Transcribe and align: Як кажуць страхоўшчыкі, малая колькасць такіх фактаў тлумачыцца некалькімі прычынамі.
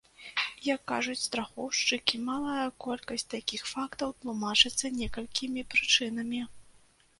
Як 0.75 0.79
кажуць 0.91 1.19
страхоўшчыкі, 1.25 2.21
малая 2.29 2.65
колькасць 2.87 3.27
такіх 3.35 3.61
фактаў 3.75 4.17
тлумачыцца 4.25 4.93
некалькімі 4.99 5.69
прычынамі. 5.77 6.45